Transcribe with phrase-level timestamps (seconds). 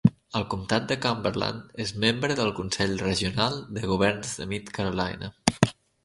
[0.37, 5.31] El comptat de Cumberland és membre del Consell Regional de governs de Mid-Carolina.